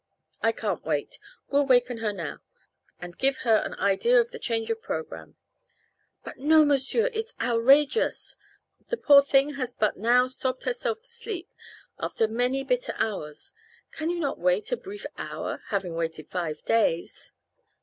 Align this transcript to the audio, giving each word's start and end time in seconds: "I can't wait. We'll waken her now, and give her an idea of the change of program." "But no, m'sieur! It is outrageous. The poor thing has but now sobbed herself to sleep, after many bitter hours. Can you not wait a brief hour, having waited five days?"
"I 0.41 0.51
can't 0.51 0.83
wait. 0.83 1.19
We'll 1.51 1.67
waken 1.67 1.99
her 1.99 2.11
now, 2.11 2.39
and 2.99 3.19
give 3.19 3.37
her 3.45 3.57
an 3.57 3.75
idea 3.75 4.19
of 4.19 4.31
the 4.31 4.39
change 4.39 4.71
of 4.71 4.81
program." 4.81 5.35
"But 6.23 6.39
no, 6.39 6.65
m'sieur! 6.65 7.11
It 7.13 7.25
is 7.27 7.35
outrageous. 7.39 8.35
The 8.87 8.97
poor 8.97 9.21
thing 9.21 9.53
has 9.61 9.75
but 9.75 9.97
now 9.97 10.25
sobbed 10.25 10.63
herself 10.63 11.03
to 11.03 11.07
sleep, 11.07 11.53
after 11.99 12.27
many 12.27 12.63
bitter 12.63 12.95
hours. 12.97 13.53
Can 13.91 14.09
you 14.09 14.19
not 14.19 14.39
wait 14.39 14.71
a 14.71 14.75
brief 14.77 15.05
hour, 15.19 15.61
having 15.67 15.93
waited 15.93 16.31
five 16.31 16.65
days?" 16.65 17.31